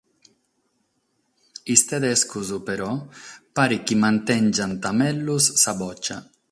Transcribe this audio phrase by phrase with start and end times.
[1.57, 2.89] Sos tedescos però
[3.57, 6.17] paret chi mantèngiant mègius sa botza.